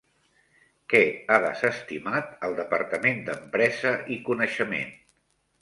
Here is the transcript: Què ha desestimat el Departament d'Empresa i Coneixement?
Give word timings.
Què 0.93 1.01
ha 1.27 1.37
desestimat 1.43 2.33
el 2.49 2.57
Departament 2.63 3.23
d'Empresa 3.29 3.95
i 4.17 4.21
Coneixement? 4.31 4.93